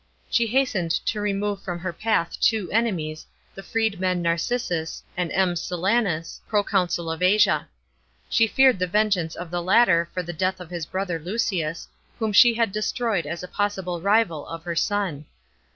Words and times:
She 0.31 0.47
hastened 0.47 0.89
to 1.05 1.21
remove 1.21 1.61
from 1.61 1.77
her 1.77 1.93
path 1.93 2.35
two 2.41 2.71
enemies, 2.71 3.27
t1 3.55 3.59
e 3.59 3.61
freedman 3.67 4.21
Narcissus, 4.23 5.03
and 5.15 5.31
M. 5.31 5.55
Silanus, 5.55 6.41
pro 6.47 6.63
consul 6.63 7.11
of 7.11 7.21
Asia. 7.21 7.69
She 8.27 8.47
feared 8.47 8.79
the 8.79 8.87
vengeance 8.87 9.35
of 9.35 9.51
the 9.51 9.61
latter 9.61 10.09
for 10.11 10.23
the 10.23 10.33
death 10.33 10.59
of 10.59 10.71
his 10.71 10.87
brother 10.87 11.19
Lucius, 11.19 11.87
whom 12.17 12.33
she 12.33 12.55
had 12.55 12.71
destroyed 12.71 13.27
as 13.27 13.43
a 13.43 13.47
possible 13.47 14.01
rival 14.01 14.47
of 14.47 14.63
her 14.63 14.75
son. 14.75 15.25